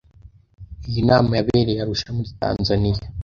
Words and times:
Iyi 0.87 1.01
nama 1.09 1.31
yabereye 1.37 1.79
Arusha 1.81 2.09
muri 2.15 2.29
tanzaniya. 2.41 3.03